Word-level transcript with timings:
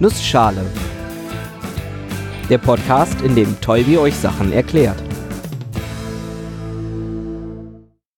Nussschale. 0.00 0.64
Der 2.48 2.58
Podcast, 2.58 3.20
in 3.22 3.34
dem 3.34 3.60
Tolbi 3.60 3.98
euch 3.98 4.14
Sachen 4.14 4.52
erklärt. 4.52 5.02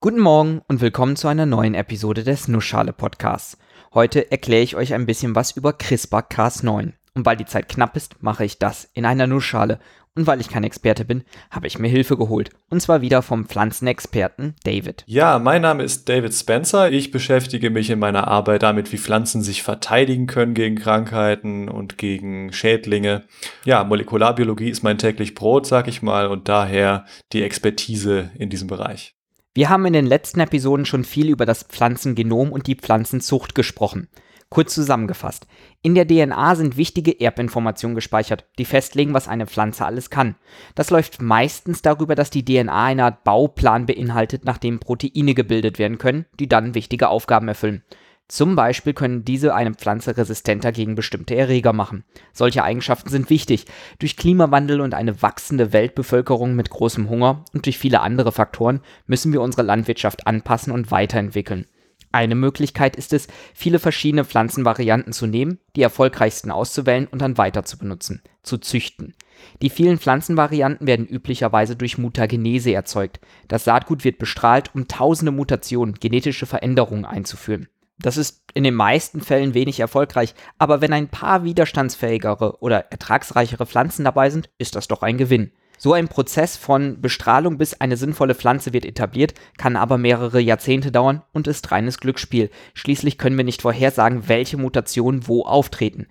Guten 0.00 0.20
Morgen 0.20 0.60
und 0.68 0.82
willkommen 0.82 1.16
zu 1.16 1.26
einer 1.26 1.46
neuen 1.46 1.72
Episode 1.72 2.22
des 2.22 2.48
Nussschale 2.48 2.92
Podcasts. 2.92 3.56
Heute 3.94 4.30
erkläre 4.30 4.62
ich 4.62 4.76
euch 4.76 4.92
ein 4.92 5.06
bisschen 5.06 5.34
was 5.34 5.52
über 5.52 5.70
CRISPR-Cas9. 5.70 6.92
Und 7.14 7.24
weil 7.24 7.38
die 7.38 7.46
Zeit 7.46 7.70
knapp 7.70 7.96
ist, 7.96 8.22
mache 8.22 8.44
ich 8.44 8.58
das 8.58 8.90
in 8.92 9.06
einer 9.06 9.26
Nussschale. 9.26 9.80
Und 10.16 10.26
weil 10.26 10.40
ich 10.40 10.48
kein 10.48 10.64
Experte 10.64 11.04
bin, 11.04 11.22
habe 11.52 11.68
ich 11.68 11.78
mir 11.78 11.88
Hilfe 11.88 12.16
geholt. 12.16 12.50
Und 12.68 12.82
zwar 12.82 13.00
wieder 13.00 13.22
vom 13.22 13.46
Pflanzenexperten 13.46 14.54
David. 14.64 15.04
Ja, 15.06 15.38
mein 15.38 15.62
Name 15.62 15.84
ist 15.84 16.08
David 16.08 16.34
Spencer. 16.34 16.90
Ich 16.90 17.12
beschäftige 17.12 17.70
mich 17.70 17.90
in 17.90 18.00
meiner 18.00 18.26
Arbeit 18.26 18.64
damit, 18.64 18.92
wie 18.92 18.98
Pflanzen 18.98 19.42
sich 19.42 19.62
verteidigen 19.62 20.26
können 20.26 20.54
gegen 20.54 20.74
Krankheiten 20.74 21.68
und 21.68 21.96
gegen 21.96 22.52
Schädlinge. 22.52 23.24
Ja, 23.64 23.84
Molekularbiologie 23.84 24.70
ist 24.70 24.82
mein 24.82 24.98
täglich 24.98 25.36
Brot, 25.36 25.66
sag 25.66 25.86
ich 25.86 26.02
mal, 26.02 26.26
und 26.26 26.48
daher 26.48 27.04
die 27.32 27.44
Expertise 27.44 28.30
in 28.36 28.50
diesem 28.50 28.66
Bereich. 28.66 29.14
Wir 29.54 29.68
haben 29.68 29.86
in 29.86 29.92
den 29.92 30.06
letzten 30.06 30.40
Episoden 30.40 30.86
schon 30.86 31.04
viel 31.04 31.28
über 31.28 31.46
das 31.46 31.62
Pflanzengenom 31.62 32.50
und 32.50 32.66
die 32.66 32.76
Pflanzenzucht 32.76 33.54
gesprochen. 33.54 34.08
Kurz 34.50 34.74
zusammengefasst. 34.74 35.46
In 35.80 35.94
der 35.94 36.08
DNA 36.08 36.56
sind 36.56 36.76
wichtige 36.76 37.20
Erbinformationen 37.20 37.94
gespeichert, 37.94 38.46
die 38.58 38.64
festlegen, 38.64 39.14
was 39.14 39.28
eine 39.28 39.46
Pflanze 39.46 39.86
alles 39.86 40.10
kann. 40.10 40.34
Das 40.74 40.90
läuft 40.90 41.22
meistens 41.22 41.82
darüber, 41.82 42.16
dass 42.16 42.30
die 42.30 42.44
DNA 42.44 42.84
eine 42.86 43.04
Art 43.04 43.22
Bauplan 43.22 43.86
beinhaltet, 43.86 44.44
nach 44.44 44.58
dem 44.58 44.80
Proteine 44.80 45.34
gebildet 45.34 45.78
werden 45.78 45.98
können, 45.98 46.26
die 46.40 46.48
dann 46.48 46.74
wichtige 46.74 47.10
Aufgaben 47.10 47.46
erfüllen. 47.46 47.84
Zum 48.26 48.56
Beispiel 48.56 48.92
können 48.92 49.24
diese 49.24 49.54
eine 49.54 49.72
Pflanze 49.74 50.16
resistenter 50.16 50.72
gegen 50.72 50.96
bestimmte 50.96 51.36
Erreger 51.36 51.72
machen. 51.72 52.02
Solche 52.32 52.64
Eigenschaften 52.64 53.08
sind 53.08 53.30
wichtig. 53.30 53.66
Durch 54.00 54.16
Klimawandel 54.16 54.80
und 54.80 54.94
eine 54.94 55.22
wachsende 55.22 55.72
Weltbevölkerung 55.72 56.56
mit 56.56 56.70
großem 56.70 57.08
Hunger 57.08 57.44
und 57.52 57.66
durch 57.66 57.78
viele 57.78 58.00
andere 58.00 58.32
Faktoren 58.32 58.80
müssen 59.06 59.32
wir 59.32 59.42
unsere 59.42 59.62
Landwirtschaft 59.62 60.26
anpassen 60.26 60.72
und 60.72 60.90
weiterentwickeln. 60.90 61.66
Eine 62.12 62.34
Möglichkeit 62.34 62.96
ist 62.96 63.12
es, 63.12 63.28
viele 63.54 63.78
verschiedene 63.78 64.24
Pflanzenvarianten 64.24 65.12
zu 65.12 65.26
nehmen, 65.26 65.58
die 65.76 65.82
erfolgreichsten 65.82 66.50
auszuwählen 66.50 67.06
und 67.06 67.22
dann 67.22 67.38
weiter 67.38 67.64
zu 67.64 67.78
benutzen, 67.78 68.22
zu 68.42 68.58
züchten. 68.58 69.14
Die 69.62 69.70
vielen 69.70 69.98
Pflanzenvarianten 69.98 70.86
werden 70.86 71.06
üblicherweise 71.06 71.76
durch 71.76 71.98
Mutagenese 71.98 72.72
erzeugt. 72.72 73.20
Das 73.46 73.64
Saatgut 73.64 74.04
wird 74.04 74.18
bestrahlt, 74.18 74.74
um 74.74 74.88
tausende 74.88 75.32
Mutationen, 75.32 75.94
genetische 75.94 76.46
Veränderungen 76.46 77.04
einzuführen. 77.04 77.68
Das 77.98 78.16
ist 78.16 78.42
in 78.54 78.64
den 78.64 78.74
meisten 78.74 79.20
Fällen 79.20 79.54
wenig 79.54 79.78
erfolgreich, 79.78 80.34
aber 80.58 80.80
wenn 80.80 80.92
ein 80.92 81.08
paar 81.08 81.44
widerstandsfähigere 81.44 82.60
oder 82.60 82.90
ertragsreichere 82.90 83.66
Pflanzen 83.66 84.04
dabei 84.04 84.30
sind, 84.30 84.48
ist 84.58 84.74
das 84.74 84.88
doch 84.88 85.02
ein 85.02 85.18
Gewinn. 85.18 85.52
So 85.82 85.94
ein 85.94 86.08
Prozess 86.08 86.58
von 86.58 87.00
Bestrahlung 87.00 87.56
bis 87.56 87.80
eine 87.80 87.96
sinnvolle 87.96 88.34
Pflanze 88.34 88.74
wird 88.74 88.84
etabliert, 88.84 89.32
kann 89.56 89.76
aber 89.76 89.96
mehrere 89.96 90.38
Jahrzehnte 90.38 90.92
dauern 90.92 91.22
und 91.32 91.46
ist 91.46 91.72
reines 91.72 92.00
Glücksspiel. 92.00 92.50
Schließlich 92.74 93.16
können 93.16 93.38
wir 93.38 93.46
nicht 93.46 93.62
vorhersagen, 93.62 94.28
welche 94.28 94.58
Mutationen 94.58 95.26
wo 95.26 95.42
auftreten. 95.46 96.06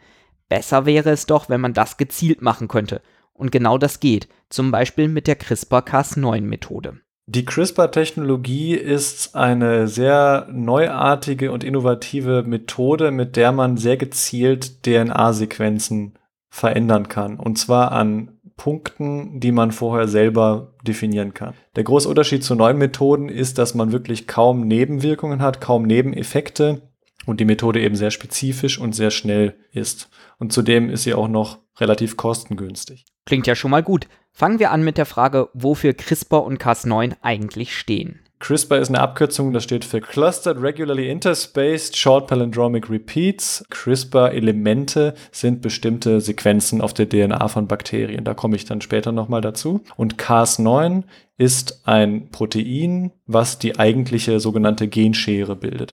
Besser 0.48 0.88
wäre 0.88 1.11
es 1.11 1.28
doch, 1.28 1.50
wenn 1.50 1.61
man 1.61 1.76
das 1.76 1.98
gezielt 1.98 2.42
machen 2.42 2.67
könnte. 2.67 3.03
Und 3.31 3.52
genau 3.52 3.78
das 3.78 4.00
geht, 4.00 4.28
zum 4.50 4.72
Beispiel 4.72 5.08
mit 5.08 5.28
der 5.28 5.38
CRISPR-Cas9-Methode. 5.38 7.02
Die 7.28 7.45
CRISPR-Technologie 7.45 8.73
ist 8.73 9.36
eine 9.36 9.88
sehr 9.88 10.48
neuartige 10.52 11.52
und 11.52 11.64
innovative 11.64 12.42
Methode, 12.42 13.11
mit 13.11 13.36
der 13.36 13.52
man 13.52 13.78
sehr 13.78 13.98
gezielt 13.98 14.81
DNA-Sequenzen 14.83 16.16
verändern 16.50 17.08
kann. 17.08 17.38
Und 17.38 17.59
zwar 17.59 17.92
an 17.92 18.39
Punkten, 18.59 19.39
die 19.39 19.53
man 19.53 19.71
vorher 19.71 20.07
selber 20.07 20.73
definieren 20.85 21.33
kann. 21.33 21.55
Der 21.77 21.85
große 21.85 22.07
Unterschied 22.07 22.43
zu 22.43 22.53
neuen 22.53 22.77
Methoden 22.77 23.30
ist, 23.30 23.58
dass 23.58 23.73
man 23.73 23.92
wirklich 23.93 24.27
kaum 24.27 24.67
Nebenwirkungen 24.67 25.42
hat, 25.42 25.61
kaum 25.61 25.83
Nebeneffekte 25.83 26.81
und 27.25 27.39
die 27.39 27.45
Methode 27.45 27.81
eben 27.81 27.95
sehr 27.95 28.11
spezifisch 28.11 28.77
und 28.77 28.93
sehr 28.93 29.11
schnell 29.11 29.55
ist. 29.71 30.09
Und 30.37 30.52
zudem 30.52 30.89
ist 30.89 31.03
sie 31.03 31.14
auch 31.14 31.30
noch 31.30 31.59
relativ 31.80 32.17
kostengünstig. 32.17 33.05
Klingt 33.25 33.48
ja 33.48 33.55
schon 33.55 33.71
mal 33.71 33.83
gut. 33.83 34.08
Fangen 34.31 34.59
wir 34.59 34.71
an 34.71 34.83
mit 34.83 34.98
der 34.98 35.05
Frage, 35.05 35.49
wofür 35.53 35.93
CRISPR 35.93 36.43
und 36.43 36.61
Cas9 36.61 37.15
eigentlich 37.21 37.77
stehen. 37.77 38.19
CRISPR 38.39 38.80
ist 38.80 38.88
eine 38.88 39.02
Abkürzung, 39.02 39.52
das 39.52 39.66
steht 39.66 39.83
für 39.83 40.00
Clustered 40.00 40.61
Regularly 40.61 41.10
Interspaced 41.10 41.98
Short 41.98 42.27
Palindromic 42.27 42.89
Repeats. 42.89 43.66
CRISPR-Elemente 43.70 45.14
sind 45.32 45.61
bestimmte 45.61 46.22
Sequenzen 46.22 46.80
auf 46.82 46.94
der 46.94 47.10
DNA 47.10 47.49
von 47.49 47.67
Bakterien. 47.67 48.23
Da 48.23 48.33
komme 48.33 48.55
ich 48.55 48.64
dann 48.64 48.80
später 48.80 49.11
nochmal 49.11 49.42
dazu. 49.42 49.83
Und 49.98 50.16
Cas9 50.16 51.04
ist 51.38 51.82
ein 51.86 52.30
Protein, 52.32 53.11
was 53.28 53.60
die 53.60 53.78
eigentliche 53.78 54.39
sogenannte 54.39 54.88
Genschere 54.88 55.58
bildet. 55.58 55.92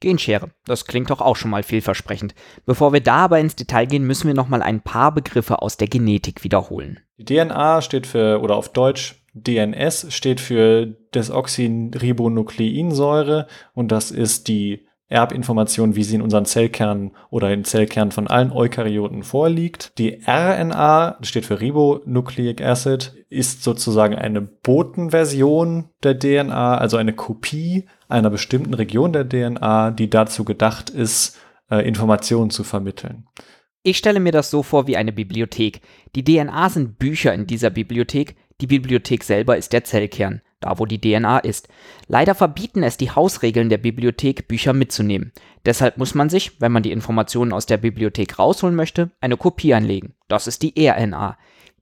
Genschere, 0.00 0.50
das 0.66 0.86
klingt 0.86 1.10
doch 1.10 1.20
auch 1.20 1.36
schon 1.36 1.52
mal 1.52 1.62
vielversprechend. 1.62 2.34
Bevor 2.66 2.92
wir 2.92 3.00
da 3.00 3.24
aber 3.24 3.38
ins 3.38 3.54
Detail 3.54 3.86
gehen, 3.86 4.04
müssen 4.04 4.26
wir 4.26 4.34
nochmal 4.34 4.62
ein 4.62 4.82
paar 4.82 5.14
Begriffe 5.14 5.62
aus 5.62 5.76
der 5.76 5.88
Genetik 5.88 6.42
wiederholen. 6.42 7.00
Die 7.18 7.24
DNA 7.24 7.80
steht 7.80 8.08
für, 8.08 8.42
oder 8.42 8.56
auf 8.56 8.72
Deutsch 8.72 9.23
DNS 9.34 10.14
steht 10.14 10.40
für 10.40 10.86
Desoxyribonukleinsäure 11.14 13.46
und 13.74 13.92
das 13.92 14.10
ist 14.10 14.48
die 14.48 14.86
Erbinformation, 15.08 15.96
wie 15.96 16.02
sie 16.02 16.16
in 16.16 16.22
unseren 16.22 16.46
Zellkernen 16.46 17.12
oder 17.30 17.52
in 17.52 17.64
Zellkernen 17.64 18.10
von 18.10 18.26
allen 18.26 18.50
Eukaryoten 18.50 19.22
vorliegt. 19.22 19.98
Die 19.98 20.20
RNA 20.26 21.18
steht 21.20 21.44
für 21.44 21.60
Ribonucleic 21.60 22.62
Acid, 22.62 23.12
ist 23.28 23.62
sozusagen 23.62 24.14
eine 24.14 24.40
Botenversion 24.40 25.90
der 26.02 26.18
DNA, 26.18 26.78
also 26.78 26.96
eine 26.96 27.12
Kopie 27.12 27.84
einer 28.08 28.30
bestimmten 28.30 28.74
Region 28.74 29.12
der 29.12 29.28
DNA, 29.28 29.90
die 29.90 30.08
dazu 30.08 30.44
gedacht 30.44 30.90
ist, 30.90 31.38
äh, 31.70 31.86
Informationen 31.86 32.50
zu 32.50 32.64
vermitteln. 32.64 33.26
Ich 33.82 33.98
stelle 33.98 34.20
mir 34.20 34.32
das 34.32 34.50
so 34.50 34.62
vor 34.62 34.86
wie 34.86 34.96
eine 34.96 35.12
Bibliothek. 35.12 35.82
Die 36.14 36.24
DNA 36.24 36.70
sind 36.70 36.98
Bücher 36.98 37.34
in 37.34 37.46
dieser 37.46 37.68
Bibliothek, 37.68 38.36
die 38.60 38.66
Bibliothek 38.66 39.24
selber 39.24 39.56
ist 39.56 39.72
der 39.72 39.84
Zellkern, 39.84 40.40
da 40.60 40.78
wo 40.78 40.86
die 40.86 41.00
DNA 41.00 41.38
ist. 41.40 41.68
Leider 42.06 42.34
verbieten 42.34 42.82
es 42.82 42.96
die 42.96 43.10
Hausregeln 43.10 43.68
der 43.68 43.78
Bibliothek, 43.78 44.48
Bücher 44.48 44.72
mitzunehmen. 44.72 45.32
Deshalb 45.66 45.98
muss 45.98 46.14
man 46.14 46.30
sich, 46.30 46.60
wenn 46.60 46.72
man 46.72 46.82
die 46.82 46.92
Informationen 46.92 47.52
aus 47.52 47.66
der 47.66 47.78
Bibliothek 47.78 48.38
rausholen 48.38 48.76
möchte, 48.76 49.10
eine 49.20 49.36
Kopie 49.36 49.74
anlegen. 49.74 50.14
Das 50.28 50.46
ist 50.46 50.62
die 50.62 50.74
RNA. 50.76 51.36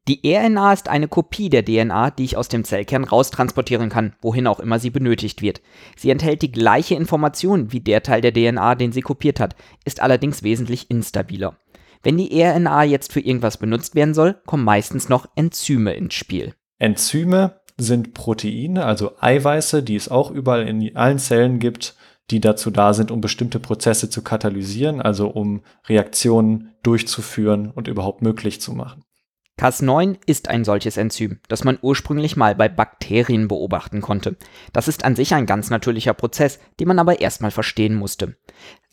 Die 0.09 0.21
RNA 0.25 0.73
ist 0.73 0.89
eine 0.89 1.07
Kopie 1.07 1.49
der 1.49 1.65
DNA, 1.65 2.11
die 2.11 2.25
ich 2.25 2.37
aus 2.37 2.49
dem 2.49 2.65
Zellkern 2.65 3.05
raustransportieren 3.05 3.89
kann, 3.89 4.17
wohin 4.21 4.49
auch 4.49 4.59
immer 4.59 4.81
sie 4.81 4.91
benötigt 4.91 5.43
wird. 5.43 5.63
Sie 5.97 6.11
enthält 6.11 6.43
die 6.43 6.51
gleiche 6.51 6.97
Information 6.97 7.71
wie 7.71 7.79
der 7.79 8.03
Teil 8.03 8.21
der 8.21 8.33
DNA, 8.33 8.75
den 8.75 8.91
sie 8.91 9.03
kopiert 9.03 9.39
hat, 9.39 9.55
ist 9.85 10.01
allerdings 10.03 10.43
wesentlich 10.43 10.91
instabiler. 10.91 11.57
Wenn 12.03 12.19
die 12.19 12.43
RNA 12.43 12.83
jetzt 12.83 13.13
für 13.13 13.21
irgendwas 13.21 13.59
benutzt 13.59 13.95
werden 13.95 14.13
soll, 14.13 14.41
kommen 14.45 14.65
meistens 14.65 15.09
noch 15.09 15.29
Enzyme 15.37 15.95
ins 15.95 16.15
Spiel. 16.15 16.53
Enzyme 16.83 17.61
sind 17.77 18.13
Proteine, 18.13 18.85
also 18.85 19.13
Eiweiße, 19.21 19.85
die 19.85 19.95
es 19.95 20.09
auch 20.09 20.33
überall 20.33 20.67
in 20.67 20.97
allen 20.97 21.21
Zellen 21.21 21.61
gibt, 21.61 21.95
die 22.33 22.41
dazu 22.41 22.73
da 22.73 22.93
sind, 22.93 23.13
um 23.13 23.21
bestimmte 23.21 23.61
Prozesse 23.61 24.11
zu 24.11 24.23
katalysieren, 24.23 25.01
also 25.01 25.29
um 25.29 25.63
Reaktionen 25.89 26.73
durchzuführen 26.83 27.71
und 27.71 27.87
überhaupt 27.87 28.23
möglich 28.23 28.61
zu 28.61 28.73
machen. 28.73 29.05
Cas9 29.61 30.17
ist 30.27 30.49
ein 30.49 30.65
solches 30.65 30.97
Enzym, 30.97 31.39
das 31.47 31.63
man 31.63 31.79
ursprünglich 31.81 32.37
mal 32.37 32.57
bei 32.57 32.69
Bakterien 32.69 33.47
beobachten 33.47 34.01
konnte. 34.01 34.37
Das 34.73 34.89
ist 34.89 35.05
an 35.05 35.15
sich 35.15 35.35
ein 35.35 35.47
ganz 35.47 35.71
natürlicher 35.71 36.15
Prozess, 36.15 36.59
den 36.81 36.89
man 36.89 36.99
aber 36.99 37.21
erstmal 37.21 37.53
verstehen 37.53 37.95
musste. 37.95 38.37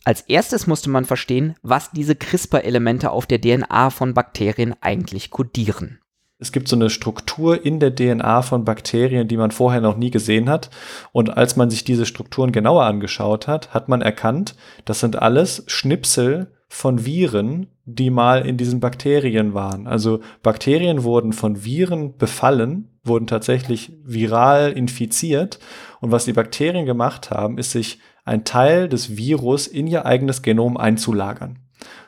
Als 0.04 0.22
erstes 0.22 0.68
musste 0.68 0.92
man 0.92 1.06
verstehen, 1.06 1.56
was 1.64 1.90
diese 1.90 2.16
CRISPR-Elemente 2.16 3.10
auf 3.10 3.26
der 3.26 3.42
DNA 3.42 3.90
von 3.90 4.14
Bakterien 4.14 4.76
eigentlich 4.80 5.32
kodieren 5.32 6.00
es 6.40 6.54
gibt 6.54 6.70
so 6.70 6.78
eine 6.78 6.90
Struktur 6.90 7.66
in 7.66 7.80
der 7.80 7.94
DNA 7.94 8.42
von 8.42 8.64
Bakterien, 8.64 9.28
die 9.28 9.36
man 9.36 9.52
vorher 9.52 9.82
noch 9.82 9.98
nie 9.98 10.10
gesehen 10.10 10.50
hat. 10.50 10.70
Und 11.12 11.38
als 11.38 11.58
man 11.58 11.70
sich 11.70 11.84
diese 11.84 12.06
Strukturen 12.06 12.54
genauer 12.54 12.86
angeschaut 12.86 13.48
hat, 13.48 13.74
hat 13.74 13.90
man 13.90 14.02
erkannt, 14.02 14.56
das 14.86 15.02
sind 15.02 15.22
alles 15.22 15.64
Schnipsel 15.68 16.54
von 16.70 17.06
Viren, 17.06 17.68
die 17.84 18.10
mal 18.10 18.46
in 18.46 18.56
diesen 18.56 18.80
Bakterien 18.80 19.54
waren. 19.54 19.86
Also 19.86 20.22
Bakterien 20.42 21.04
wurden 21.04 21.34
von 21.34 21.66
Viren 21.66 22.16
befallen, 22.16 23.00
wurden 23.04 23.28
tatsächlich 23.28 23.92
viral 24.06 24.72
infiziert. 24.72 25.60
Und 26.00 26.12
was 26.12 26.26
die 26.26 26.34
Bakterien 26.34 26.86
gemacht 26.86 27.32
haben, 27.32 27.58
ist 27.58 27.72
sich 27.72 28.00
ein 28.24 28.46
Teil 28.46 28.88
des 28.88 29.18
Virus 29.18 29.68
in 29.68 29.88
ihr 29.88 30.06
eigenes 30.06 30.42
Genom 30.42 30.78
einzulagern. 30.78 31.60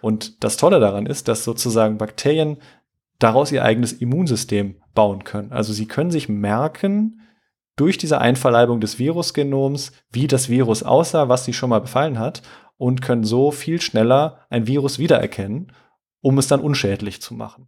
Und 0.01 0.43
das 0.43 0.57
Tolle 0.57 0.79
daran 0.79 1.05
ist, 1.05 1.27
dass 1.27 1.43
sozusagen 1.43 1.97
Bakterien 1.97 2.57
daraus 3.23 3.51
ihr 3.51 3.63
eigenes 3.63 3.93
Immunsystem 3.93 4.81
bauen 4.93 5.23
können. 5.23 5.51
Also 5.51 5.73
sie 5.73 5.87
können 5.87 6.11
sich 6.11 6.29
merken, 6.29 7.21
durch 7.77 7.97
diese 7.97 8.19
Einverleibung 8.19 8.81
des 8.81 8.99
Virusgenoms, 8.99 9.93
wie 10.11 10.27
das 10.27 10.49
Virus 10.49 10.83
aussah, 10.83 11.29
was 11.29 11.45
sie 11.45 11.53
schon 11.53 11.69
mal 11.69 11.79
befallen 11.79 12.19
hat, 12.19 12.41
und 12.77 13.01
können 13.01 13.23
so 13.23 13.51
viel 13.51 13.81
schneller 13.81 14.45
ein 14.49 14.67
Virus 14.67 14.99
wiedererkennen 14.99 15.71
um 16.21 16.37
es 16.37 16.47
dann 16.47 16.61
unschädlich 16.61 17.21
zu 17.21 17.33
machen. 17.33 17.67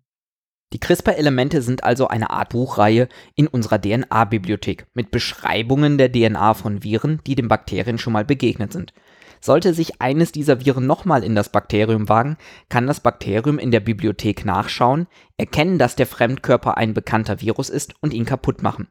Die 0.71 0.79
CRISPR-Elemente 0.79 1.61
sind 1.61 1.83
also 1.83 2.07
eine 2.07 2.31
Art 2.31 2.49
Buchreihe 2.49 3.07
in 3.35 3.47
unserer 3.47 3.79
DNA-Bibliothek 3.79 4.87
mit 4.93 5.11
Beschreibungen 5.11 5.99
der 5.99 6.11
DNA 6.11 6.55
von 6.55 6.81
Viren, 6.81 7.21
die 7.27 7.35
den 7.35 7.47
Bakterien 7.47 7.99
schon 7.99 8.13
mal 8.13 8.25
begegnet 8.25 8.73
sind. 8.73 8.93
Sollte 9.43 9.73
sich 9.73 9.99
eines 10.01 10.31
dieser 10.31 10.63
Viren 10.63 10.87
nochmal 10.87 11.21
in 11.21 11.35
das 11.35 11.49
Bakterium 11.49 12.07
wagen, 12.07 12.37
kann 12.69 12.87
das 12.87 13.01
Bakterium 13.01 13.59
in 13.59 13.71
der 13.71 13.81
Bibliothek 13.81 14.45
nachschauen, 14.45 15.05
erkennen, 15.35 15.77
dass 15.77 15.97
der 15.97 16.07
Fremdkörper 16.07 16.77
ein 16.77 16.93
bekannter 16.93 17.41
Virus 17.41 17.69
ist 17.69 17.93
und 17.99 18.13
ihn 18.13 18.23
kaputt 18.23 18.63
machen. 18.63 18.87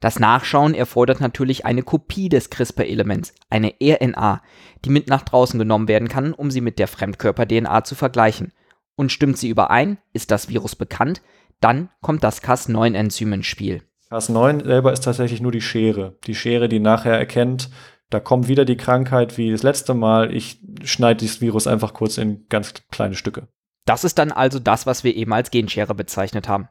Das 0.00 0.18
Nachschauen 0.18 0.74
erfordert 0.74 1.20
natürlich 1.20 1.66
eine 1.66 1.84
Kopie 1.84 2.28
des 2.28 2.50
CRISPR-Elements, 2.50 3.32
eine 3.48 3.74
RNA, 3.80 4.42
die 4.84 4.90
mit 4.90 5.06
nach 5.06 5.22
draußen 5.22 5.56
genommen 5.56 5.86
werden 5.86 6.08
kann, 6.08 6.32
um 6.32 6.50
sie 6.50 6.62
mit 6.62 6.80
der 6.80 6.88
Fremdkörper-DNA 6.88 7.84
zu 7.84 7.94
vergleichen. 7.94 8.52
Und 8.96 9.12
stimmt 9.12 9.38
sie 9.38 9.50
überein, 9.50 9.98
ist 10.12 10.32
das 10.32 10.48
Virus 10.48 10.74
bekannt, 10.74 11.22
dann 11.60 11.90
kommt 12.00 12.24
das 12.24 12.42
Cas9-Enzym 12.42 13.34
ins 13.34 13.46
Spiel. 13.46 13.84
Cas9 14.10 14.64
selber 14.64 14.92
ist 14.92 15.04
tatsächlich 15.04 15.40
nur 15.40 15.52
die 15.52 15.62
Schere. 15.62 16.16
Die 16.26 16.34
Schere, 16.34 16.68
die 16.68 16.80
nachher 16.80 17.16
erkennt, 17.16 17.70
da 18.12 18.20
kommt 18.20 18.48
wieder 18.48 18.64
die 18.64 18.76
Krankheit 18.76 19.38
wie 19.38 19.50
das 19.50 19.62
letzte 19.62 19.94
Mal. 19.94 20.34
Ich 20.34 20.60
schneide 20.84 21.18
dieses 21.18 21.40
Virus 21.40 21.66
einfach 21.66 21.94
kurz 21.94 22.18
in 22.18 22.46
ganz 22.48 22.74
kleine 22.90 23.14
Stücke. 23.14 23.48
Das 23.84 24.04
ist 24.04 24.18
dann 24.18 24.30
also 24.30 24.58
das, 24.58 24.86
was 24.86 25.02
wir 25.04 25.16
eben 25.16 25.32
als 25.32 25.50
Genschere 25.50 25.94
bezeichnet 25.94 26.48
haben. 26.48 26.68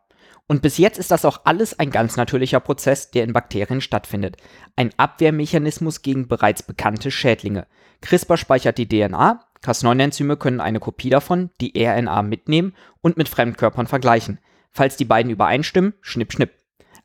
Und 0.47 0.61
bis 0.61 0.77
jetzt 0.77 0.97
ist 0.97 1.11
das 1.11 1.25
auch 1.25 1.41
alles 1.45 1.77
ein 1.79 1.91
ganz 1.91 2.17
natürlicher 2.17 2.59
Prozess, 2.59 3.11
der 3.11 3.23
in 3.23 3.33
Bakterien 3.33 3.81
stattfindet. 3.81 4.37
Ein 4.75 4.91
Abwehrmechanismus 4.97 6.01
gegen 6.01 6.27
bereits 6.27 6.63
bekannte 6.63 7.11
Schädlinge. 7.11 7.67
CRISPR 8.01 8.37
speichert 8.37 8.77
die 8.77 8.87
DNA, 8.87 9.45
Cas9-Enzyme 9.63 10.37
können 10.37 10.59
eine 10.59 10.79
Kopie 10.79 11.09
davon, 11.09 11.51
die 11.61 11.73
RNA, 11.75 12.23
mitnehmen 12.23 12.73
und 13.01 13.17
mit 13.17 13.29
Fremdkörpern 13.29 13.87
vergleichen. 13.87 14.39
Falls 14.71 14.97
die 14.97 15.05
beiden 15.05 15.31
übereinstimmen, 15.31 15.93
schnipp, 16.01 16.33
schnipp. 16.33 16.51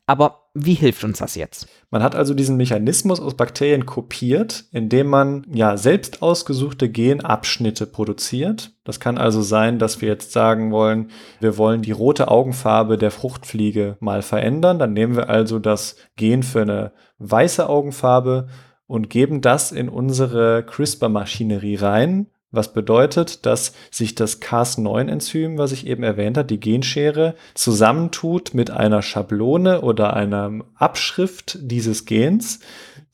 Aber 0.07 0.46
wie 0.65 0.73
hilft 0.73 1.03
uns 1.03 1.19
das 1.19 1.35
jetzt? 1.35 1.67
Man 1.91 2.01
hat 2.01 2.15
also 2.15 2.33
diesen 2.33 2.57
Mechanismus 2.57 3.19
aus 3.19 3.35
Bakterien 3.35 3.85
kopiert, 3.85 4.65
indem 4.71 5.07
man 5.07 5.45
ja 5.53 5.77
selbst 5.77 6.21
ausgesuchte 6.21 6.89
Genabschnitte 6.89 7.85
produziert. 7.85 8.71
Das 8.83 8.99
kann 8.99 9.17
also 9.17 9.41
sein, 9.41 9.77
dass 9.79 10.01
wir 10.01 10.09
jetzt 10.09 10.31
sagen 10.31 10.71
wollen, 10.71 11.11
wir 11.39 11.57
wollen 11.57 11.81
die 11.81 11.91
rote 11.91 12.29
Augenfarbe 12.29 12.97
der 12.97 13.11
Fruchtfliege 13.11 13.97
mal 13.99 14.21
verändern. 14.21 14.79
Dann 14.79 14.93
nehmen 14.93 15.15
wir 15.15 15.29
also 15.29 15.59
das 15.59 15.95
Gen 16.15 16.43
für 16.43 16.61
eine 16.61 16.91
weiße 17.19 17.69
Augenfarbe 17.69 18.47
und 18.87 19.09
geben 19.09 19.41
das 19.41 19.71
in 19.71 19.89
unsere 19.89 20.63
CRISPR-Maschinerie 20.63 21.75
rein 21.75 22.27
was 22.51 22.73
bedeutet, 22.73 23.45
dass 23.45 23.73
sich 23.91 24.15
das 24.15 24.41
Cas9-Enzym, 24.41 25.57
was 25.57 25.71
ich 25.71 25.85
eben 25.85 26.03
erwähnt 26.03 26.37
habe, 26.37 26.47
die 26.47 26.59
Genschere, 26.59 27.35
zusammentut 27.53 28.53
mit 28.53 28.71
einer 28.71 29.01
Schablone 29.01 29.81
oder 29.81 30.13
einer 30.13 30.51
Abschrift 30.75 31.57
dieses 31.61 32.05
Gens, 32.05 32.59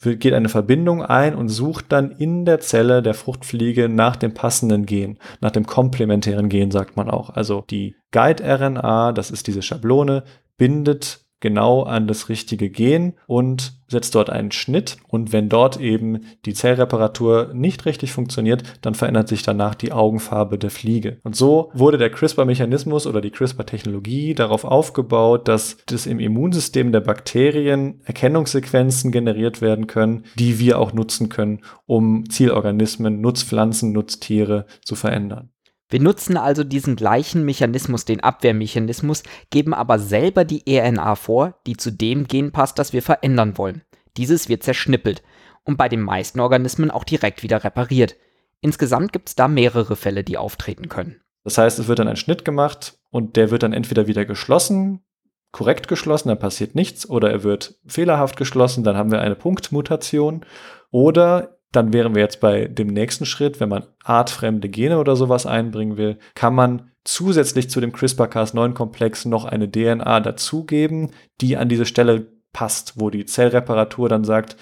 geht 0.01 0.33
eine 0.33 0.49
Verbindung 0.49 1.01
ein 1.01 1.33
und 1.35 1.49
sucht 1.49 1.85
dann 1.89 2.11
in 2.11 2.45
der 2.45 2.59
Zelle 2.59 3.01
der 3.01 3.13
Fruchtfliege 3.13 3.89
nach 3.89 4.15
dem 4.17 4.33
passenden 4.33 4.85
Gen, 4.85 5.17
nach 5.39 5.51
dem 5.51 5.65
komplementären 5.65 6.49
Gen 6.49 6.71
sagt 6.71 6.97
man 6.97 7.09
auch. 7.09 7.29
Also 7.29 7.63
die 7.69 7.95
Guide-RNA, 8.11 9.13
das 9.13 9.31
ist 9.31 9.47
diese 9.47 9.61
Schablone, 9.61 10.23
bindet 10.57 11.22
genau 11.43 11.83
an 11.83 12.07
das 12.07 12.29
richtige 12.29 12.69
Gen 12.69 13.13
und 13.27 13.73
setzt 13.87 14.15
dort 14.15 14.29
einen 14.29 14.51
Schnitt. 14.51 14.95
Und 15.09 15.33
wenn 15.33 15.49
dort 15.49 15.79
eben 15.79 16.21
die 16.45 16.53
Zellreparatur 16.53 17.51
nicht 17.53 17.85
richtig 17.85 18.13
funktioniert, 18.13 18.63
dann 18.81 18.95
verändert 18.95 19.27
sich 19.27 19.43
danach 19.43 19.75
die 19.75 19.91
Augenfarbe 19.91 20.57
der 20.57 20.71
Fliege. 20.71 21.19
Und 21.23 21.35
so 21.35 21.69
wurde 21.73 21.97
der 21.97 22.09
CRISPR-Mechanismus 22.09 23.05
oder 23.05 23.19
die 23.19 23.29
CRISPR-Technologie 23.29 24.33
darauf 24.35 24.63
aufgebaut, 24.63 25.49
dass 25.49 25.77
das 25.85 26.05
im 26.05 26.19
Immunsystem 26.19 26.93
der 26.93 27.01
Bakterien 27.01 28.01
Erkennungssequenzen 28.05 29.11
generiert 29.11 29.61
werden 29.61 29.85
können, 29.85 30.23
die 30.39 30.59
wir 30.59 30.79
auch 30.79 30.93
nutzen 30.93 31.27
können, 31.27 31.59
um 31.85 32.29
Zielorganismen, 32.29 33.19
Nutzpflanzen, 33.19 33.91
Nutztiere 33.91 34.65
zu 34.81 34.95
verändern. 34.95 35.52
Wir 35.93 36.01
nutzen 36.01 36.37
also 36.37 36.63
diesen 36.63 36.95
gleichen 36.95 37.45
Mechanismus, 37.45 38.03
den 38.03 38.19
Abwehrmechanismus, 38.19 39.21
geben 39.51 39.75
aber 39.75 39.99
selber 39.99 40.43
die 40.43 40.63
RNA 40.67 41.13
vor, 41.13 41.59
die 41.67 41.77
zu 41.77 41.91
dem 41.91 42.25
Gen 42.25 42.51
passt, 42.51 42.79
das 42.79 42.93
wir 42.93 43.03
verändern 43.03 43.59
wollen. 43.59 43.83
Dieses 44.17 44.49
wird 44.49 44.63
zerschnippelt 44.63 45.21
und 45.63 45.77
bei 45.77 45.89
den 45.89 46.01
meisten 46.01 46.39
Organismen 46.39 46.89
auch 46.89 47.03
direkt 47.03 47.43
wieder 47.43 47.63
repariert. 47.63 48.15
Insgesamt 48.59 49.13
gibt 49.13 49.29
es 49.29 49.35
da 49.35 49.47
mehrere 49.47 49.95
Fälle, 49.95 50.23
die 50.23 50.39
auftreten 50.39 50.89
können. 50.89 51.21
Das 51.43 51.59
heißt, 51.59 51.77
es 51.77 51.87
wird 51.87 51.99
dann 51.99 52.07
ein 52.07 52.15
Schnitt 52.15 52.43
gemacht 52.43 52.97
und 53.11 53.35
der 53.35 53.51
wird 53.51 53.61
dann 53.61 53.71
entweder 53.73 54.07
wieder 54.07 54.25
geschlossen, 54.25 55.03
korrekt 55.51 55.87
geschlossen, 55.87 56.29
dann 56.29 56.39
passiert 56.39 56.73
nichts, 56.73 57.07
oder 57.07 57.29
er 57.29 57.43
wird 57.43 57.75
fehlerhaft 57.85 58.35
geschlossen, 58.35 58.83
dann 58.83 58.97
haben 58.97 59.11
wir 59.11 59.21
eine 59.21 59.35
Punktmutation, 59.35 60.43
oder 60.89 61.59
dann 61.75 61.91
wären 61.91 62.15
wir 62.15 62.21
jetzt 62.21 62.39
bei 62.39 62.65
dem 62.65 62.87
nächsten 62.87 63.25
Schritt, 63.25 63.59
wenn 63.59 63.69
man 63.69 63.85
artfremde 64.03 64.69
Gene 64.69 64.99
oder 64.99 65.15
sowas 65.15 65.45
einbringen 65.45 65.97
will, 65.97 66.17
kann 66.35 66.55
man 66.55 66.91
zusätzlich 67.03 67.69
zu 67.69 67.81
dem 67.81 67.91
CRISPR-Cas9-Komplex 67.91 69.25
noch 69.25 69.45
eine 69.45 69.69
DNA 69.69 70.21
dazugeben, 70.21 71.11
die 71.41 71.57
an 71.57 71.69
diese 71.69 71.85
Stelle 71.85 72.27
passt, 72.53 72.99
wo 72.99 73.09
die 73.09 73.25
Zellreparatur 73.25 74.07
dann 74.07 74.23
sagt, 74.23 74.55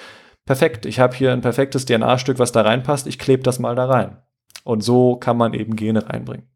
perfekt, 0.46 0.86
ich 0.86 1.00
habe 1.00 1.16
hier 1.16 1.34
ein 1.34 1.42
perfektes 1.42 1.86
DNA-Stück, 1.86 2.40
was 2.40 2.52
da 2.52 2.62
reinpasst, 2.62 3.06
ich 3.06 3.20
klebe 3.20 3.44
das 3.44 3.60
mal 3.60 3.76
da 3.76 3.86
rein. 3.86 4.18
Und 4.64 4.82
so 4.82 5.18
kann 5.18 5.38
man 5.38 5.54
eben 5.54 5.76
Gene 5.76 6.08
reinbringen. 6.08 6.51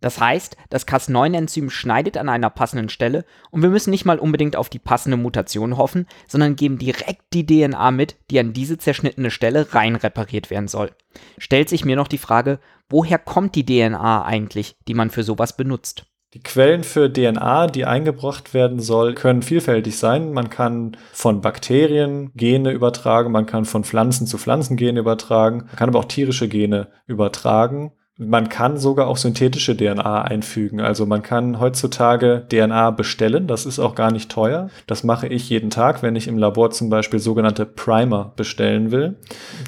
Das 0.00 0.18
heißt, 0.18 0.56
das 0.70 0.86
Cas9-Enzym 0.86 1.70
schneidet 1.70 2.16
an 2.16 2.28
einer 2.28 2.50
passenden 2.50 2.88
Stelle 2.88 3.24
und 3.50 3.62
wir 3.62 3.68
müssen 3.68 3.90
nicht 3.90 4.04
mal 4.04 4.18
unbedingt 4.18 4.56
auf 4.56 4.68
die 4.68 4.78
passende 4.78 5.16
Mutation 5.16 5.76
hoffen, 5.76 6.06
sondern 6.26 6.56
geben 6.56 6.78
direkt 6.78 7.22
die 7.32 7.46
DNA 7.46 7.90
mit, 7.90 8.16
die 8.30 8.40
an 8.40 8.52
diese 8.52 8.78
zerschnittene 8.78 9.30
Stelle 9.30 9.74
rein 9.74 9.96
repariert 9.96 10.50
werden 10.50 10.68
soll. 10.68 10.92
Stellt 11.38 11.68
sich 11.68 11.84
mir 11.84 11.96
noch 11.96 12.08
die 12.08 12.18
Frage, 12.18 12.60
woher 12.88 13.18
kommt 13.18 13.54
die 13.54 13.66
DNA 13.66 14.24
eigentlich, 14.24 14.76
die 14.88 14.94
man 14.94 15.10
für 15.10 15.22
sowas 15.22 15.56
benutzt? 15.56 16.06
Die 16.32 16.42
Quellen 16.42 16.84
für 16.84 17.12
DNA, 17.12 17.66
die 17.66 17.84
eingebracht 17.84 18.54
werden 18.54 18.78
soll, 18.78 19.14
können 19.14 19.42
vielfältig 19.42 19.98
sein. 19.98 20.32
Man 20.32 20.48
kann 20.48 20.96
von 21.12 21.40
Bakterien 21.40 22.30
Gene 22.36 22.70
übertragen, 22.70 23.32
man 23.32 23.46
kann 23.46 23.64
von 23.64 23.82
Pflanzen 23.82 24.28
zu 24.28 24.38
Pflanzen 24.38 24.76
Gene 24.76 25.00
übertragen, 25.00 25.64
man 25.66 25.76
kann 25.76 25.88
aber 25.88 25.98
auch 25.98 26.04
tierische 26.04 26.48
Gene 26.48 26.86
übertragen. 27.06 27.92
Man 28.22 28.50
kann 28.50 28.76
sogar 28.76 29.06
auch 29.06 29.16
synthetische 29.16 29.74
DNA 29.74 30.20
einfügen. 30.22 30.82
Also 30.82 31.06
man 31.06 31.22
kann 31.22 31.58
heutzutage 31.58 32.46
DNA 32.50 32.90
bestellen. 32.90 33.46
Das 33.46 33.64
ist 33.64 33.78
auch 33.78 33.94
gar 33.94 34.12
nicht 34.12 34.30
teuer. 34.30 34.68
Das 34.86 35.04
mache 35.04 35.26
ich 35.26 35.48
jeden 35.48 35.70
Tag, 35.70 36.02
wenn 36.02 36.16
ich 36.16 36.28
im 36.28 36.36
Labor 36.36 36.70
zum 36.70 36.90
Beispiel 36.90 37.18
sogenannte 37.18 37.64
Primer 37.64 38.34
bestellen 38.36 38.90
will. 38.90 39.16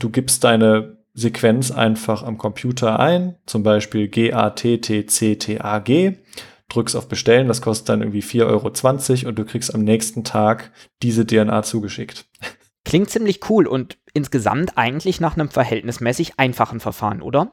Du 0.01 0.11
gibst 0.11 0.45
deine 0.45 0.99
Sequenz 1.15 1.71
einfach 1.71 2.23
am 2.23 2.37
Computer 2.37 3.01
ein, 3.01 3.37
zum 3.47 3.63
Beispiel 3.63 4.09
G-A-T-T-C-T-A-G, 4.09 4.59
drückst 6.69 6.97
auf 6.97 7.09
Bestellen, 7.09 7.49
das 7.49 7.63
kostet 7.63 7.89
dann 7.89 8.03
irgendwie 8.03 8.23
4,20 8.23 8.45
Euro 8.47 9.29
und 9.29 9.39
du 9.39 9.47
kriegst 9.47 9.75
am 9.75 9.83
nächsten 9.83 10.25
Tag 10.25 10.73
diese 11.03 11.27
DNA 11.27 11.63
zugeschickt. 11.63 12.27
Klingt 12.85 13.11
ziemlich 13.11 13.49
cool 13.49 13.67
und 13.67 13.97
insgesamt 14.13 14.77
eigentlich 14.77 15.21
nach 15.21 15.37
einem 15.37 15.49
verhältnismäßig 15.49 16.39
einfachen 16.39 16.81
Verfahren, 16.81 17.23
oder? 17.23 17.53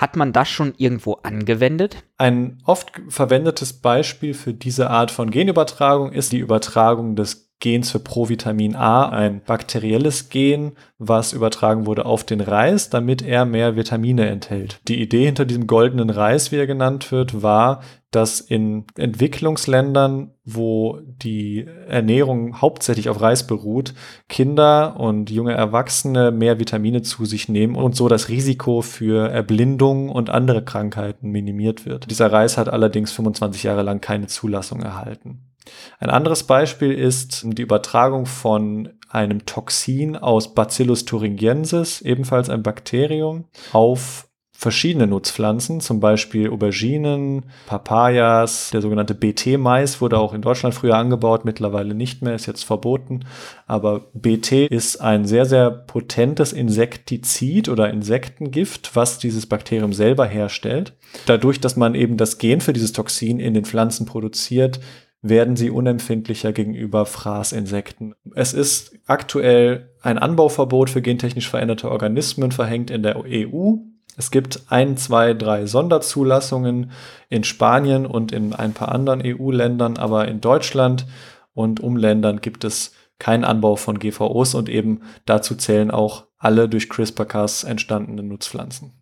Hat 0.00 0.16
man 0.16 0.32
das 0.32 0.48
schon 0.48 0.72
irgendwo 0.78 1.18
angewendet? 1.24 2.04
Ein 2.16 2.56
oft 2.64 2.90
verwendetes 3.08 3.74
Beispiel 3.74 4.32
für 4.32 4.54
diese 4.54 4.88
Art 4.88 5.10
von 5.10 5.30
Genübertragung 5.30 6.12
ist 6.12 6.32
die 6.32 6.38
Übertragung 6.38 7.16
des 7.16 7.49
Gens 7.60 7.90
für 7.90 8.00
Provitamin 8.00 8.74
A, 8.74 9.08
ein 9.08 9.42
bakterielles 9.44 10.30
Gen, 10.30 10.72
was 10.98 11.32
übertragen 11.32 11.86
wurde 11.86 12.06
auf 12.06 12.24
den 12.24 12.40
Reis, 12.40 12.90
damit 12.90 13.22
er 13.22 13.44
mehr 13.44 13.76
Vitamine 13.76 14.28
enthält. 14.28 14.80
Die 14.88 15.00
Idee 15.00 15.26
hinter 15.26 15.44
diesem 15.44 15.66
goldenen 15.66 16.10
Reis, 16.10 16.50
wie 16.52 16.56
er 16.56 16.66
genannt 16.66 17.12
wird, 17.12 17.42
war, 17.42 17.82
dass 18.10 18.40
in 18.40 18.86
Entwicklungsländern, 18.96 20.32
wo 20.44 20.98
die 21.04 21.66
Ernährung 21.86 22.60
hauptsächlich 22.60 23.08
auf 23.08 23.20
Reis 23.20 23.46
beruht, 23.46 23.94
Kinder 24.28 24.98
und 24.98 25.30
junge 25.30 25.52
Erwachsene 25.52 26.32
mehr 26.32 26.58
Vitamine 26.58 27.02
zu 27.02 27.24
sich 27.24 27.48
nehmen 27.48 27.76
und 27.76 27.94
so 27.94 28.08
das 28.08 28.28
Risiko 28.28 28.80
für 28.80 29.28
Erblindung 29.28 30.08
und 30.08 30.28
andere 30.28 30.64
Krankheiten 30.64 31.30
minimiert 31.30 31.86
wird. 31.86 32.10
Dieser 32.10 32.32
Reis 32.32 32.58
hat 32.58 32.68
allerdings 32.68 33.12
25 33.12 33.62
Jahre 33.62 33.82
lang 33.82 34.00
keine 34.00 34.26
Zulassung 34.26 34.80
erhalten. 34.82 35.49
Ein 35.98 36.10
anderes 36.10 36.44
Beispiel 36.44 36.92
ist 36.92 37.42
die 37.44 37.62
Übertragung 37.62 38.26
von 38.26 38.90
einem 39.08 39.44
Toxin 39.44 40.16
aus 40.16 40.54
Bacillus 40.54 41.04
thuringiensis, 41.04 42.00
ebenfalls 42.00 42.48
ein 42.48 42.62
Bakterium, 42.62 43.44
auf 43.72 44.30
verschiedene 44.60 45.06
Nutzpflanzen, 45.06 45.80
zum 45.80 46.00
Beispiel 46.00 46.50
Auberginen, 46.50 47.46
Papayas, 47.66 48.68
der 48.70 48.82
sogenannte 48.82 49.14
BT-Mais 49.14 50.02
wurde 50.02 50.18
auch 50.18 50.34
in 50.34 50.42
Deutschland 50.42 50.74
früher 50.74 50.98
angebaut, 50.98 51.46
mittlerweile 51.46 51.94
nicht 51.94 52.20
mehr, 52.20 52.34
ist 52.34 52.44
jetzt 52.44 52.64
verboten. 52.64 53.24
Aber 53.66 54.10
BT 54.12 54.66
ist 54.70 55.00
ein 55.00 55.24
sehr, 55.24 55.46
sehr 55.46 55.70
potentes 55.70 56.52
Insektizid 56.52 57.70
oder 57.70 57.88
Insektengift, 57.88 58.94
was 58.94 59.18
dieses 59.18 59.46
Bakterium 59.46 59.94
selber 59.94 60.26
herstellt. 60.26 60.92
Dadurch, 61.24 61.58
dass 61.60 61.76
man 61.76 61.94
eben 61.94 62.18
das 62.18 62.36
Gen 62.36 62.60
für 62.60 62.74
dieses 62.74 62.92
Toxin 62.92 63.40
in 63.40 63.54
den 63.54 63.64
Pflanzen 63.64 64.04
produziert, 64.04 64.78
werden 65.22 65.56
sie 65.56 65.70
unempfindlicher 65.70 66.52
gegenüber 66.52 67.04
Fraßinsekten. 67.06 68.14
Es 68.34 68.52
ist 68.52 68.98
aktuell 69.06 69.90
ein 70.00 70.18
Anbauverbot 70.18 70.90
für 70.90 71.02
gentechnisch 71.02 71.48
veränderte 71.48 71.90
Organismen 71.90 72.52
verhängt 72.52 72.90
in 72.90 73.02
der 73.02 73.22
EU. 73.26 73.74
Es 74.16 74.30
gibt 74.30 74.62
ein, 74.68 74.96
zwei, 74.96 75.34
drei 75.34 75.66
Sonderzulassungen 75.66 76.90
in 77.28 77.44
Spanien 77.44 78.06
und 78.06 78.32
in 78.32 78.54
ein 78.54 78.72
paar 78.72 78.92
anderen 78.92 79.22
EU-Ländern, 79.24 79.98
aber 79.98 80.26
in 80.28 80.40
Deutschland 80.40 81.06
und 81.52 81.80
Umländern 81.80 82.40
gibt 82.40 82.64
es 82.64 82.92
keinen 83.18 83.44
Anbau 83.44 83.76
von 83.76 83.98
GVOs 83.98 84.54
und 84.54 84.68
eben 84.68 85.02
dazu 85.26 85.54
zählen 85.54 85.90
auch 85.90 86.26
alle 86.38 86.68
durch 86.68 86.88
CRISPR-Cas 86.88 87.64
entstandenen 87.64 88.28
Nutzpflanzen. 88.28 88.94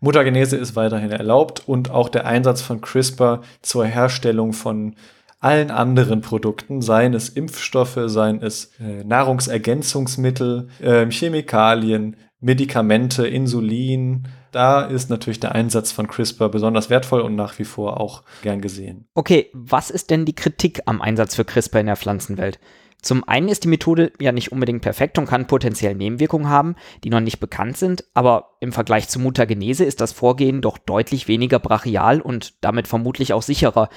Mutagenese 0.00 0.56
ist 0.56 0.74
weiterhin 0.74 1.12
erlaubt 1.12 1.62
und 1.66 1.90
auch 1.90 2.08
der 2.08 2.26
Einsatz 2.26 2.60
von 2.60 2.80
CRISPR 2.80 3.42
zur 3.62 3.86
Herstellung 3.86 4.52
von 4.52 4.96
allen 5.40 5.70
anderen 5.70 6.20
Produkten, 6.20 6.82
seien 6.82 7.14
es 7.14 7.30
Impfstoffe, 7.30 7.98
seien 8.06 8.42
es 8.42 8.72
äh, 8.78 9.04
Nahrungsergänzungsmittel, 9.04 10.68
äh, 10.80 11.10
Chemikalien, 11.10 12.16
Medikamente, 12.40 13.26
Insulin, 13.26 14.28
da 14.52 14.82
ist 14.82 15.10
natürlich 15.10 15.40
der 15.40 15.54
Einsatz 15.54 15.92
von 15.92 16.08
CRISPR 16.08 16.48
besonders 16.48 16.90
wertvoll 16.90 17.20
und 17.20 17.36
nach 17.36 17.58
wie 17.58 17.64
vor 17.64 18.00
auch 18.00 18.22
gern 18.42 18.60
gesehen. 18.60 19.06
Okay, 19.14 19.50
was 19.52 19.90
ist 19.90 20.10
denn 20.10 20.24
die 20.24 20.34
Kritik 20.34 20.82
am 20.86 21.00
Einsatz 21.00 21.34
für 21.34 21.44
CRISPR 21.44 21.80
in 21.80 21.86
der 21.86 21.96
Pflanzenwelt? 21.96 22.58
Zum 23.02 23.26
einen 23.26 23.48
ist 23.48 23.64
die 23.64 23.68
Methode 23.68 24.12
ja 24.20 24.30
nicht 24.30 24.52
unbedingt 24.52 24.82
perfekt 24.82 25.16
und 25.18 25.26
kann 25.26 25.46
potenziell 25.46 25.94
Nebenwirkungen 25.94 26.50
haben, 26.50 26.76
die 27.02 27.08
noch 27.08 27.20
nicht 27.20 27.40
bekannt 27.40 27.78
sind, 27.78 28.04
aber 28.12 28.56
im 28.60 28.72
Vergleich 28.72 29.08
zur 29.08 29.22
Mutagenese 29.22 29.84
ist 29.84 30.02
das 30.02 30.12
Vorgehen 30.12 30.60
doch 30.60 30.76
deutlich 30.76 31.26
weniger 31.26 31.58
brachial 31.58 32.20
und 32.20 32.62
damit 32.62 32.88
vermutlich 32.88 33.32
auch 33.32 33.42
sicherer, 33.42 33.88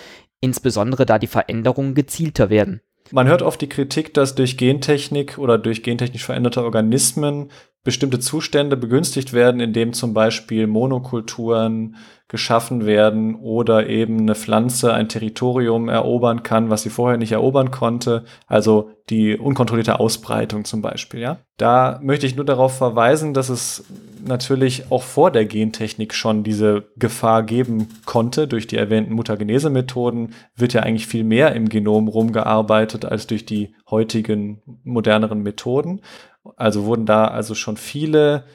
insbesondere 0.44 1.06
da 1.06 1.18
die 1.18 1.28
Veränderungen 1.28 1.96
gezielter 1.96 2.50
werden. 2.50 2.82
Man 3.12 3.28
hört 3.28 3.42
oft 3.42 3.62
die 3.62 3.70
Kritik, 3.70 4.14
dass 4.14 4.36
durch 4.36 4.58
Gentechnik 4.58 5.38
oder 5.38 5.58
durch 5.58 5.84
gentechnisch 5.84 6.26
veränderte 6.26 6.64
Organismen 6.64 7.50
bestimmte 7.84 8.20
Zustände 8.20 8.78
begünstigt 8.78 9.34
werden, 9.34 9.60
indem 9.60 9.94
zum 9.94 10.14
Beispiel 10.14 10.68
Monokulturen 10.68 11.96
geschaffen 12.30 12.86
werden 12.86 13.36
oder 13.36 13.88
eben 13.90 14.22
eine 14.22 14.34
Pflanze 14.34 14.92
ein 14.94 15.08
Territorium 15.08 15.88
erobern 15.88 16.42
kann, 16.42 16.70
was 16.72 16.82
sie 16.82 16.90
vorher 16.90 17.18
nicht 17.18 17.34
erobern 17.34 17.70
konnte. 17.70 18.24
Also 18.48 18.90
die 19.10 19.38
unkontrollierte 19.38 20.00
Ausbreitung 20.00 20.66
zum 20.66 20.82
Beispiel, 20.82 21.20
ja. 21.20 21.40
Da 21.58 22.00
möchte 22.02 22.26
ich 22.26 22.36
nur 22.36 22.46
darauf 22.46 22.76
verweisen, 22.76 23.36
dass 23.36 23.50
es 23.50 23.86
natürlich 24.26 24.92
auch 24.92 25.04
vor 25.04 25.30
der 25.30 25.46
Gentechnik 25.46 26.14
schon 26.14 26.44
diese 26.44 26.86
Gefahr 26.96 27.44
geben 27.44 27.90
konnte. 28.06 28.48
Durch 28.48 28.66
die 28.66 28.78
erwähnten 28.78 29.14
Mutagenese-Methoden 29.14 30.34
wird 30.56 30.74
ja 30.74 30.82
eigentlich 30.82 31.06
viel 31.06 31.26
mehr 31.26 31.54
im 31.54 31.70
Genom 31.70 32.08
rumgearbeitet 32.08 33.06
als 33.06 33.28
durch 33.28 33.46
die 33.46 33.76
heutigen 33.92 34.64
moderneren 34.84 35.44
Methoden. 35.44 36.02
Also 36.56 36.86
wurden 36.86 37.06
da 37.06 37.26
also 37.26 37.56
schon 37.56 37.78
viele 37.78 38.46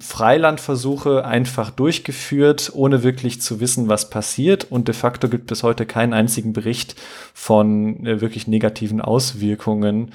Freilandversuche 0.00 1.24
einfach 1.24 1.70
durchgeführt, 1.70 2.70
ohne 2.74 3.02
wirklich 3.02 3.40
zu 3.40 3.60
wissen, 3.60 3.88
was 3.88 4.10
passiert. 4.10 4.64
Und 4.70 4.88
de 4.88 4.94
facto 4.94 5.28
gibt 5.28 5.50
es 5.52 5.62
heute 5.62 5.86
keinen 5.86 6.12
einzigen 6.12 6.52
Bericht 6.52 7.00
von 7.32 8.04
äh, 8.06 8.20
wirklich 8.20 8.46
negativen 8.46 9.00
Auswirkungen 9.00 10.12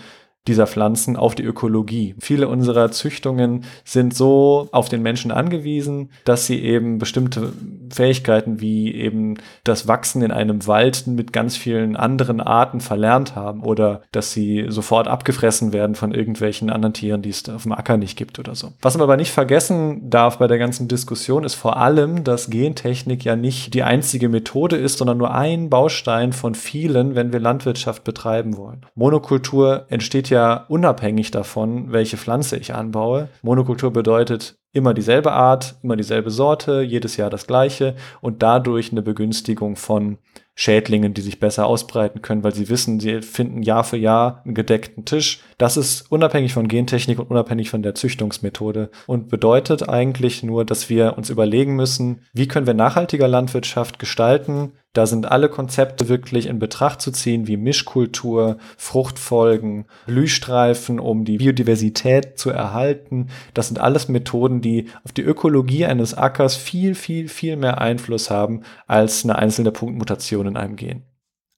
dieser 0.47 0.67
Pflanzen 0.67 1.15
auf 1.15 1.35
die 1.35 1.43
Ökologie. 1.43 2.15
Viele 2.19 2.47
unserer 2.47 2.91
Züchtungen 2.91 3.65
sind 3.83 4.13
so 4.13 4.69
auf 4.71 4.89
den 4.89 5.01
Menschen 5.01 5.31
angewiesen, 5.31 6.09
dass 6.23 6.45
sie 6.45 6.61
eben 6.61 6.99
bestimmte 6.99 7.53
Fähigkeiten 7.91 8.61
wie 8.61 8.93
eben 8.93 9.35
das 9.63 9.87
Wachsen 9.87 10.21
in 10.21 10.31
einem 10.31 10.67
Wald 10.67 11.07
mit 11.07 11.33
ganz 11.33 11.57
vielen 11.57 11.95
anderen 11.95 12.41
Arten 12.41 12.79
verlernt 12.79 13.35
haben 13.35 13.61
oder 13.61 14.01
dass 14.11 14.31
sie 14.31 14.65
sofort 14.69 15.07
abgefressen 15.07 15.73
werden 15.73 15.95
von 15.95 16.13
irgendwelchen 16.13 16.69
anderen 16.69 16.93
Tieren, 16.93 17.21
die 17.21 17.29
es 17.29 17.47
auf 17.49 17.63
dem 17.63 17.71
Acker 17.71 17.97
nicht 17.97 18.17
gibt 18.17 18.37
oder 18.39 18.55
so. 18.55 18.73
Was 18.81 18.95
man 18.95 19.03
aber 19.03 19.17
nicht 19.17 19.31
vergessen 19.31 20.09
darf 20.09 20.37
bei 20.37 20.47
der 20.47 20.57
ganzen 20.57 20.87
Diskussion 20.87 21.43
ist 21.43 21.55
vor 21.55 21.77
allem, 21.77 22.23
dass 22.23 22.49
Gentechnik 22.49 23.23
ja 23.23 23.35
nicht 23.35 23.73
die 23.73 23.83
einzige 23.83 24.29
Methode 24.29 24.75
ist, 24.75 24.97
sondern 24.97 25.17
nur 25.17 25.33
ein 25.33 25.69
Baustein 25.69 26.33
von 26.33 26.55
vielen, 26.55 27.15
wenn 27.15 27.33
wir 27.33 27.39
Landwirtschaft 27.39 28.03
betreiben 28.03 28.57
wollen. 28.57 28.85
Monokultur 28.95 29.85
entsteht 29.89 30.29
ja 30.29 30.34
ja 30.35 30.65
unabhängig 30.67 31.31
davon, 31.31 31.91
welche 31.91 32.17
Pflanze 32.17 32.57
ich 32.57 32.73
anbaue. 32.73 33.29
Monokultur 33.41 33.91
bedeutet 33.91 34.57
immer 34.71 34.93
dieselbe 34.93 35.31
Art, 35.31 35.75
immer 35.81 35.95
dieselbe 35.95 36.29
Sorte, 36.29 36.81
jedes 36.81 37.17
Jahr 37.17 37.29
das 37.29 37.47
gleiche 37.47 37.95
und 38.21 38.43
dadurch 38.43 38.91
eine 38.91 39.01
Begünstigung 39.01 39.77
von 39.77 40.17
Schädlingen, 40.53 41.13
die 41.13 41.21
sich 41.21 41.39
besser 41.39 41.65
ausbreiten 41.65 42.21
können, 42.21 42.43
weil 42.43 42.53
sie 42.53 42.69
wissen, 42.69 42.99
sie 42.99 43.21
finden 43.21 43.61
Jahr 43.61 43.83
für 43.83 43.97
Jahr 43.97 44.41
einen 44.45 44.53
gedeckten 44.53 45.03
Tisch. 45.03 45.41
Das 45.57 45.75
ist 45.75 46.11
unabhängig 46.11 46.53
von 46.53 46.67
Gentechnik 46.67 47.19
und 47.19 47.29
unabhängig 47.29 47.69
von 47.69 47.83
der 47.83 47.95
Züchtungsmethode 47.95 48.89
und 49.07 49.29
bedeutet 49.29 49.87
eigentlich 49.89 50.43
nur, 50.43 50.63
dass 50.65 50.89
wir 50.89 51.17
uns 51.17 51.29
überlegen 51.29 51.75
müssen, 51.75 52.21
wie 52.33 52.47
können 52.47 52.67
wir 52.67 52.73
nachhaltiger 52.73 53.27
Landwirtschaft 53.27 53.99
gestalten, 53.99 54.73
da 54.95 55.05
sind 55.05 55.29
alle 55.29 55.49
Konzepte 55.49 56.07
wirklich 56.07 56.47
in 56.47 56.57
Betracht 56.57 57.01
zu 57.01 57.11
ziehen, 57.11 57.47
wie 57.47 57.57
Mischkultur, 57.57 58.57
Fruchtfolgen, 58.77 59.85
Blühstreifen, 60.07 61.01
um 61.01 61.25
die 61.25 61.37
Biodiversität 61.37 62.39
zu 62.39 62.49
erhalten. 62.49 63.27
Das 63.53 63.67
sind 63.67 63.79
alles 63.79 64.07
Methoden, 64.07 64.61
die 64.61 64.87
auf 65.03 65.11
die 65.11 65.21
Ökologie 65.21 65.85
eines 65.85 66.13
Ackers 66.13 66.55
viel, 66.55 66.95
viel, 66.95 67.27
viel 67.27 67.57
mehr 67.57 67.81
Einfluss 67.81 68.29
haben 68.29 68.61
als 68.87 69.25
eine 69.25 69.37
einzelne 69.37 69.71
Punktmutation 69.71 70.47
in 70.47 70.57
einem 70.57 70.77
Gen. 70.77 71.03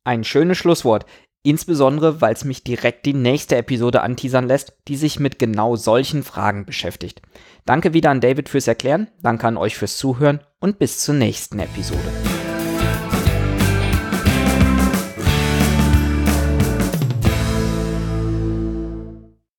Ein 0.04 0.24
schönes 0.24 0.58
Schlusswort. 0.58 1.06
Insbesondere, 1.44 2.20
weil 2.20 2.34
es 2.34 2.44
mich 2.44 2.64
direkt 2.64 3.06
die 3.06 3.14
nächste 3.14 3.56
Episode 3.56 4.02
anteasern 4.02 4.48
lässt, 4.48 4.74
die 4.88 4.98
sich 4.98 5.20
mit 5.20 5.38
genau 5.38 5.76
solchen 5.76 6.24
Fragen 6.24 6.66
beschäftigt. 6.66 7.22
Danke 7.66 7.94
wieder 7.94 8.10
an 8.10 8.20
David 8.20 8.50
fürs 8.50 8.68
Erklären, 8.68 9.08
danke 9.22 9.48
an 9.48 9.58
euch 9.58 9.78
fürs 9.78 9.98
Zuhören 9.98 10.40
und 10.60 10.80
bis 10.80 11.00
zur 11.00 11.16
nächsten 11.16 11.60
Episode. 11.60 12.37